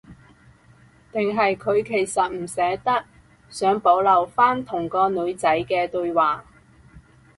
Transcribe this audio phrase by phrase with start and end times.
[1.11, 3.05] 定係佢其實唔捨得，
[3.51, 6.43] 想保留返同個女仔嘅對話